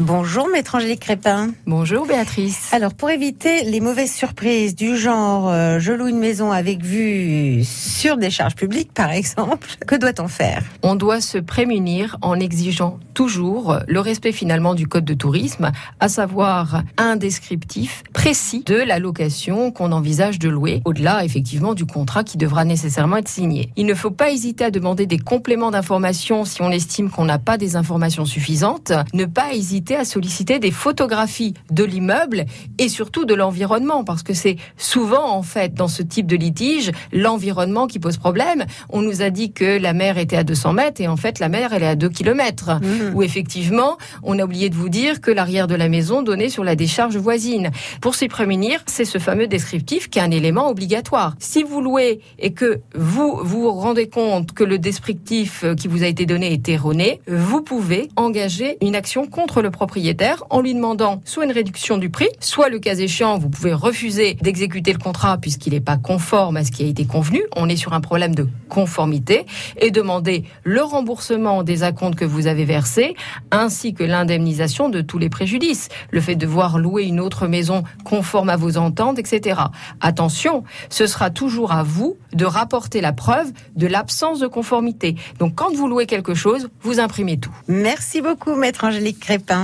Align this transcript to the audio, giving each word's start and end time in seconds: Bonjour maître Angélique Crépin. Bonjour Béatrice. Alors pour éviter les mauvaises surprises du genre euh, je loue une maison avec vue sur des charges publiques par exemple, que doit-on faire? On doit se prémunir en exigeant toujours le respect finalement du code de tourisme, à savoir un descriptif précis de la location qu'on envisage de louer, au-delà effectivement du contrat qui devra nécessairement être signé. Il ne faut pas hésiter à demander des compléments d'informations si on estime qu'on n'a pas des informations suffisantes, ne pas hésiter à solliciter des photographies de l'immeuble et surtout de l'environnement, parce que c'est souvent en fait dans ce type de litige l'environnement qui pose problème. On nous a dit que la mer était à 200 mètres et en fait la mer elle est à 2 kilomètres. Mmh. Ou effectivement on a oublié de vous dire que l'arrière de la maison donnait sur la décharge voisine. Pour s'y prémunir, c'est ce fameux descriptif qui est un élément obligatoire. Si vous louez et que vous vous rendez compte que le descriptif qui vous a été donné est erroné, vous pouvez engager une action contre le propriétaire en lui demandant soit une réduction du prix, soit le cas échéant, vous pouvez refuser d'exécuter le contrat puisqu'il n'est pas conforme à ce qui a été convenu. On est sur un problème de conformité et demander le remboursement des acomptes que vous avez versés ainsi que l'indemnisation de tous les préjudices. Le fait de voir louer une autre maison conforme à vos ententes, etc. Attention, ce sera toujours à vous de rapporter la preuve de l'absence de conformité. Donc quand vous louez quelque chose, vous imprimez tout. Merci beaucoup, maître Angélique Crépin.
Bonjour 0.00 0.48
maître 0.48 0.74
Angélique 0.74 1.02
Crépin. 1.02 1.50
Bonjour 1.68 2.04
Béatrice. 2.04 2.68
Alors 2.72 2.94
pour 2.94 3.10
éviter 3.10 3.62
les 3.62 3.78
mauvaises 3.78 4.12
surprises 4.12 4.74
du 4.74 4.96
genre 4.96 5.48
euh, 5.48 5.78
je 5.78 5.92
loue 5.92 6.08
une 6.08 6.18
maison 6.18 6.50
avec 6.50 6.82
vue 6.82 7.62
sur 7.62 8.16
des 8.16 8.30
charges 8.30 8.56
publiques 8.56 8.92
par 8.92 9.12
exemple, 9.12 9.68
que 9.86 9.94
doit-on 9.94 10.26
faire? 10.26 10.64
On 10.82 10.96
doit 10.96 11.20
se 11.20 11.38
prémunir 11.38 12.18
en 12.22 12.40
exigeant 12.40 12.98
toujours 13.14 13.78
le 13.86 14.00
respect 14.00 14.32
finalement 14.32 14.74
du 14.74 14.88
code 14.88 15.04
de 15.04 15.14
tourisme, 15.14 15.70
à 16.00 16.08
savoir 16.08 16.82
un 16.98 17.14
descriptif 17.14 18.02
précis 18.12 18.64
de 18.66 18.74
la 18.74 18.98
location 18.98 19.70
qu'on 19.70 19.92
envisage 19.92 20.40
de 20.40 20.48
louer, 20.48 20.82
au-delà 20.84 21.24
effectivement 21.24 21.74
du 21.74 21.86
contrat 21.86 22.24
qui 22.24 22.36
devra 22.36 22.64
nécessairement 22.64 23.18
être 23.18 23.28
signé. 23.28 23.70
Il 23.76 23.86
ne 23.86 23.94
faut 23.94 24.10
pas 24.10 24.32
hésiter 24.32 24.64
à 24.64 24.72
demander 24.72 25.06
des 25.06 25.18
compléments 25.18 25.70
d'informations 25.70 26.44
si 26.44 26.62
on 26.62 26.72
estime 26.72 27.10
qu'on 27.10 27.26
n'a 27.26 27.38
pas 27.38 27.58
des 27.58 27.76
informations 27.76 28.24
suffisantes, 28.24 28.90
ne 29.12 29.26
pas 29.26 29.54
hésiter 29.54 29.83
à 29.92 30.06
solliciter 30.06 30.58
des 30.58 30.70
photographies 30.70 31.52
de 31.70 31.84
l'immeuble 31.84 32.46
et 32.78 32.88
surtout 32.88 33.26
de 33.26 33.34
l'environnement, 33.34 34.04
parce 34.04 34.22
que 34.22 34.32
c'est 34.32 34.56
souvent 34.78 35.28
en 35.30 35.42
fait 35.42 35.74
dans 35.74 35.88
ce 35.88 36.02
type 36.02 36.26
de 36.26 36.36
litige 36.36 36.90
l'environnement 37.12 37.86
qui 37.86 37.98
pose 37.98 38.16
problème. 38.16 38.64
On 38.88 39.02
nous 39.02 39.20
a 39.20 39.28
dit 39.28 39.52
que 39.52 39.78
la 39.78 39.92
mer 39.92 40.16
était 40.16 40.36
à 40.36 40.44
200 40.44 40.72
mètres 40.72 41.00
et 41.02 41.08
en 41.08 41.16
fait 41.16 41.38
la 41.38 41.50
mer 41.50 41.72
elle 41.72 41.82
est 41.82 41.88
à 41.88 41.96
2 41.96 42.08
kilomètres. 42.08 42.80
Mmh. 42.80 43.14
Ou 43.14 43.22
effectivement 43.22 43.98
on 44.22 44.38
a 44.38 44.44
oublié 44.44 44.70
de 44.70 44.74
vous 44.74 44.88
dire 44.88 45.20
que 45.20 45.30
l'arrière 45.30 45.66
de 45.66 45.74
la 45.74 45.88
maison 45.88 46.22
donnait 46.22 46.48
sur 46.48 46.64
la 46.64 46.76
décharge 46.76 47.16
voisine. 47.16 47.70
Pour 48.00 48.14
s'y 48.14 48.28
prémunir, 48.28 48.80
c'est 48.86 49.04
ce 49.04 49.18
fameux 49.18 49.46
descriptif 49.46 50.08
qui 50.08 50.18
est 50.18 50.22
un 50.22 50.30
élément 50.30 50.68
obligatoire. 50.68 51.34
Si 51.38 51.62
vous 51.62 51.82
louez 51.82 52.20
et 52.38 52.52
que 52.52 52.80
vous 52.94 53.40
vous 53.42 53.70
rendez 53.70 54.08
compte 54.08 54.52
que 54.52 54.64
le 54.64 54.78
descriptif 54.78 55.64
qui 55.76 55.88
vous 55.88 56.02
a 56.02 56.06
été 56.06 56.24
donné 56.26 56.52
est 56.52 56.68
erroné, 56.68 57.20
vous 57.28 57.60
pouvez 57.60 58.08
engager 58.16 58.78
une 58.80 58.94
action 58.94 59.26
contre 59.26 59.62
le 59.62 59.70
propriétaire 59.74 60.44
en 60.50 60.60
lui 60.60 60.74
demandant 60.74 61.20
soit 61.24 61.44
une 61.44 61.52
réduction 61.52 61.98
du 61.98 62.10
prix, 62.10 62.28
soit 62.40 62.68
le 62.68 62.78
cas 62.78 62.94
échéant, 62.94 63.38
vous 63.38 63.48
pouvez 63.48 63.74
refuser 63.74 64.34
d'exécuter 64.40 64.92
le 64.92 64.98
contrat 64.98 65.38
puisqu'il 65.38 65.72
n'est 65.72 65.80
pas 65.80 65.96
conforme 65.96 66.56
à 66.56 66.64
ce 66.64 66.70
qui 66.70 66.84
a 66.84 66.86
été 66.86 67.04
convenu. 67.04 67.42
On 67.56 67.68
est 67.68 67.76
sur 67.76 67.92
un 67.92 68.00
problème 68.00 68.34
de 68.34 68.48
conformité 68.68 69.46
et 69.80 69.90
demander 69.90 70.44
le 70.62 70.82
remboursement 70.82 71.62
des 71.62 71.82
acomptes 71.82 72.16
que 72.16 72.24
vous 72.24 72.46
avez 72.46 72.64
versés 72.64 73.14
ainsi 73.50 73.94
que 73.94 74.04
l'indemnisation 74.04 74.88
de 74.88 75.00
tous 75.00 75.18
les 75.18 75.28
préjudices. 75.28 75.88
Le 76.10 76.20
fait 76.20 76.36
de 76.36 76.46
voir 76.46 76.78
louer 76.78 77.04
une 77.04 77.20
autre 77.20 77.46
maison 77.46 77.84
conforme 78.04 78.48
à 78.48 78.56
vos 78.56 78.76
ententes, 78.76 79.18
etc. 79.18 79.60
Attention, 80.00 80.64
ce 80.88 81.06
sera 81.06 81.30
toujours 81.30 81.72
à 81.72 81.82
vous 81.82 82.16
de 82.32 82.44
rapporter 82.44 83.00
la 83.00 83.12
preuve 83.12 83.52
de 83.76 83.86
l'absence 83.86 84.40
de 84.40 84.46
conformité. 84.46 85.16
Donc 85.38 85.54
quand 85.54 85.72
vous 85.74 85.88
louez 85.88 86.06
quelque 86.06 86.34
chose, 86.34 86.68
vous 86.82 87.00
imprimez 87.00 87.38
tout. 87.38 87.54
Merci 87.68 88.20
beaucoup, 88.20 88.54
maître 88.54 88.84
Angélique 88.84 89.20
Crépin. 89.20 89.54